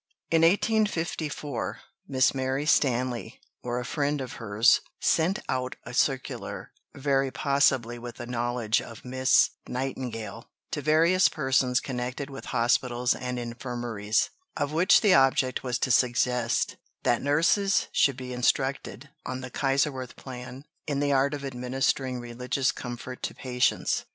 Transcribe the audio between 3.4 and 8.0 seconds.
or a friend of hers, sent out a circular, very possibly